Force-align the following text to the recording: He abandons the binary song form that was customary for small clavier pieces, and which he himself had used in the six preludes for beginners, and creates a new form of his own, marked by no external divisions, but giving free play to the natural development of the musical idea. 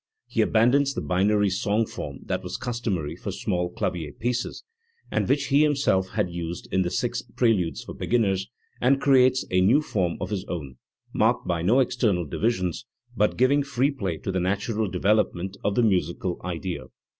He 0.25 0.41
abandons 0.41 0.95
the 0.95 1.01
binary 1.01 1.51
song 1.51 1.85
form 1.85 2.21
that 2.23 2.41
was 2.41 2.57
customary 2.57 3.15
for 3.15 3.29
small 3.31 3.69
clavier 3.69 4.11
pieces, 4.11 4.63
and 5.11 5.29
which 5.29 5.49
he 5.49 5.61
himself 5.61 6.09
had 6.09 6.27
used 6.31 6.67
in 6.71 6.81
the 6.81 6.89
six 6.89 7.21
preludes 7.21 7.83
for 7.83 7.93
beginners, 7.93 8.47
and 8.81 8.99
creates 8.99 9.45
a 9.51 9.61
new 9.61 9.79
form 9.79 10.17
of 10.19 10.31
his 10.31 10.43
own, 10.45 10.77
marked 11.13 11.45
by 11.47 11.61
no 11.61 11.79
external 11.81 12.25
divisions, 12.25 12.87
but 13.15 13.37
giving 13.37 13.61
free 13.61 13.91
play 13.91 14.17
to 14.17 14.31
the 14.31 14.39
natural 14.39 14.87
development 14.89 15.55
of 15.63 15.75
the 15.75 15.83
musical 15.83 16.41
idea. 16.43 16.85